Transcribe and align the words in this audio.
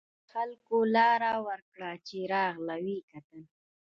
خلکو 0.31 0.75
لار 0.95 1.21
ورکړه 1.47 1.91
چې 2.07 2.17
راغله 2.33 2.75
و 2.79 2.83
یې 2.87 2.97
کتل. 3.11 3.41